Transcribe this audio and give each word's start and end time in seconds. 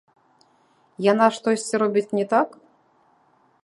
Яна 1.11 1.27
штосьці 1.37 1.75
робіць 1.85 2.09
не 2.21 2.25
так? 2.33 2.61